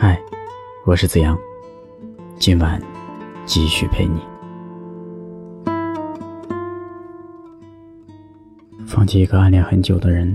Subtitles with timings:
[0.00, 0.16] 嗨
[0.84, 1.36] 我是子阳，
[2.38, 2.80] 今晚
[3.44, 4.20] 继续陪你。
[8.86, 10.32] 放弃一个暗恋很久的人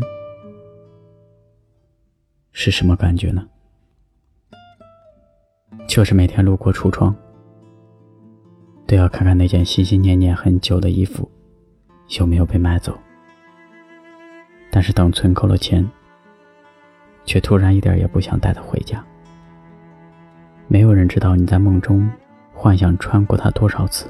[2.51, 3.47] 是什么感觉呢？
[5.87, 7.15] 就是每天路过橱窗，
[8.85, 11.31] 都要看看那件心心念念很久的衣服
[12.19, 12.99] 有没有被买走。
[14.69, 15.89] 但是等存够了钱，
[17.23, 19.01] 却突然一点也不想带它回家。
[20.73, 22.09] 没有人知道你在梦中
[22.51, 24.09] 幻想穿过它多少次，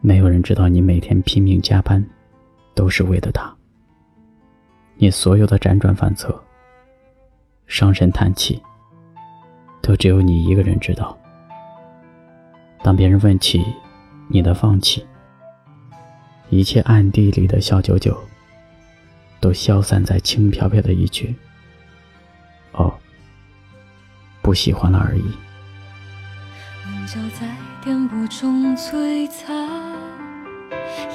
[0.00, 2.02] 没有人知道你每天拼命加班
[2.74, 3.54] 都是为了它。
[4.96, 6.42] 你所有的辗转反侧、
[7.66, 8.62] 伤神叹气，
[9.82, 11.14] 都只有你一个人知道。
[12.82, 13.62] 当别人问起
[14.26, 15.06] 你的放弃，
[16.48, 18.18] 一切暗地里的小九九。
[19.38, 21.36] 都消散在轻飘飘的一句
[24.48, 25.24] ：“不喜欢了而已。”
[26.88, 27.46] 棱角在
[27.84, 29.68] 颠簸中璀璨，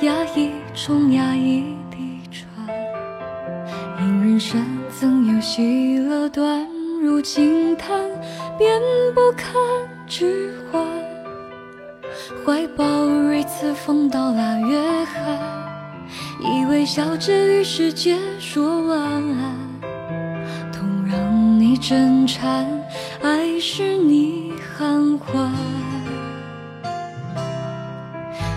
[0.03, 2.45] 压抑中压抑地喘。
[3.99, 6.67] 因人生曾有喜乐短
[7.01, 7.99] 如惊叹，
[8.55, 8.79] 便
[9.15, 9.51] 不堪
[10.05, 10.85] 置换。
[12.45, 15.39] 怀抱锐刺风刀腊月寒。
[16.39, 19.57] 以为笑着与世界说晚安，
[20.71, 22.67] 痛让你震颤，
[23.23, 25.49] 爱是你含欢。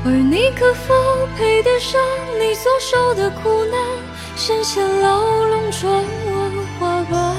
[0.04, 0.92] 而你可否
[1.36, 2.00] 配得上
[2.40, 3.80] 你所受的苦难？
[4.34, 7.36] 深陷牢笼转问花瓣，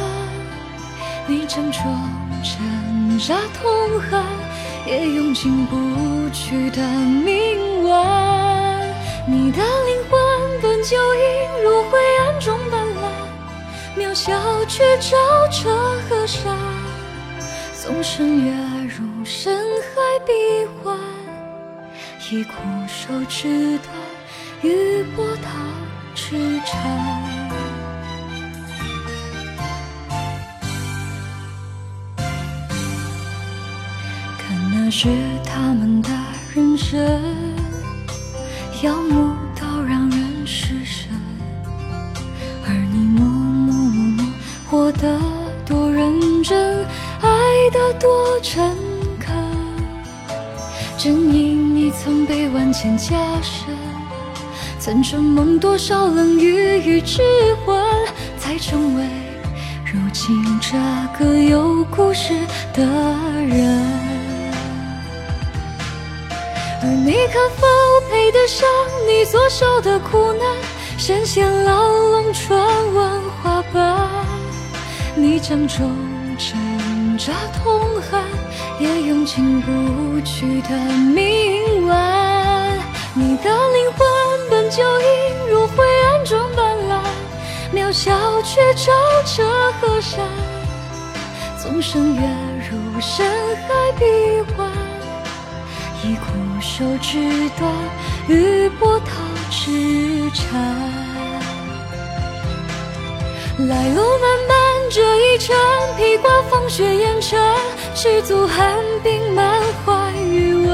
[1.27, 1.83] 你挣脱
[2.41, 4.23] 挣扎痛喊，
[4.85, 7.93] 也用尽不去的铭文。
[9.27, 10.17] 你的灵魂。
[10.59, 14.33] 本就映入灰暗中斑斓，渺小
[14.65, 15.15] 却照
[15.51, 15.69] 彻
[16.09, 16.76] 河山。
[17.87, 18.51] 纵身跃
[18.83, 20.33] 入深海闭
[20.83, 20.99] 环，
[22.29, 22.51] 以枯
[22.85, 23.95] 手指断，
[24.61, 25.49] 与波涛
[26.13, 26.75] 痴缠。
[34.37, 35.07] 看那是
[35.45, 36.09] 他们的
[36.53, 36.99] 人生，
[38.83, 40.45] 耀目到让人。
[40.45, 41.09] 失神，
[42.65, 44.25] 而你默默默默
[44.69, 45.19] 活得，
[47.67, 48.77] 爱得多诚
[49.19, 49.35] 恳。
[50.97, 53.75] 正因你曾被万千加深，
[54.79, 57.21] 曾承蒙多少冷雨与质
[57.65, 57.83] 问，
[58.39, 59.03] 才成为
[59.83, 60.77] 如今这
[61.19, 62.33] 个有故事
[62.73, 63.85] 的人。
[66.81, 67.67] 而你可否
[68.09, 68.65] 配得上
[69.09, 70.47] 你所受的苦难？
[70.97, 72.57] 深陷牢笼，传
[72.93, 74.07] 闻花瓣。
[75.15, 75.91] 你将中
[77.17, 77.33] 这
[77.63, 78.23] 痛恨，
[78.79, 80.69] 也用尽不去的
[81.15, 81.97] 铭文。
[83.15, 84.07] 你的灵魂
[84.51, 87.01] 本就映入灰暗中斑斓，
[87.73, 88.11] 渺小
[88.43, 88.93] 却照
[89.25, 89.43] 彻
[89.81, 90.23] 河山。
[91.59, 92.21] 纵身跃
[92.69, 93.25] 入深
[93.67, 94.05] 海闭
[94.55, 94.71] 环。
[96.03, 96.27] 以枯
[96.61, 97.67] 手指断，
[98.27, 99.05] 与波涛
[99.49, 100.45] 痴缠。
[103.67, 104.55] 来路漫漫
[104.91, 107.39] 这一披挂风雪烟尘，
[107.93, 110.67] 赤足寒冰满怀余温，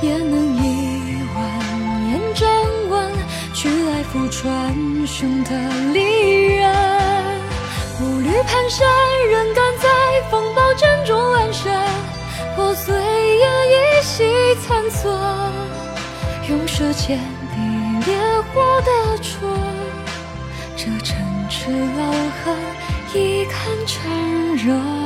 [0.00, 2.48] 也能一万年站
[2.88, 3.12] 稳，
[3.52, 4.72] 去来复传
[5.06, 5.50] 雄的
[5.92, 6.72] 利刃。
[7.98, 8.84] 步履蹒跚，
[9.28, 9.88] 仍敢在
[10.30, 11.74] 风暴阵中安身，
[12.54, 15.12] 破碎也依稀残存，
[16.48, 17.18] 用舌尖
[17.50, 18.16] 抵烈
[18.54, 19.50] 火的唇，
[20.76, 20.86] 这
[21.48, 22.56] 城池老恨
[23.14, 25.05] 已堪称热